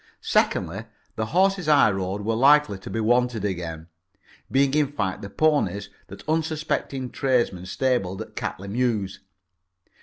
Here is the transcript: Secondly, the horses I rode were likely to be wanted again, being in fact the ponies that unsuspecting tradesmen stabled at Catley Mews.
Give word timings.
Secondly, 0.21 0.85
the 1.15 1.27
horses 1.27 1.67
I 1.69 1.91
rode 1.91 2.21
were 2.25 2.33
likely 2.33 2.79
to 2.79 2.89
be 2.89 2.99
wanted 2.99 3.45
again, 3.45 3.85
being 4.49 4.73
in 4.73 4.91
fact 4.91 5.21
the 5.21 5.29
ponies 5.29 5.89
that 6.07 6.27
unsuspecting 6.27 7.11
tradesmen 7.11 7.67
stabled 7.67 8.23
at 8.23 8.35
Catley 8.35 8.67
Mews. 8.67 9.19